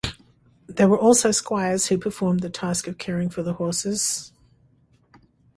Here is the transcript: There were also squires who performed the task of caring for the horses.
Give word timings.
There 0.65 0.87
were 0.89 0.97
also 0.97 1.29
squires 1.29 1.85
who 1.85 1.99
performed 1.99 2.39
the 2.39 2.49
task 2.49 2.87
of 2.87 2.97
caring 2.97 3.29
for 3.29 3.43
the 3.43 3.53
horses. 3.53 4.31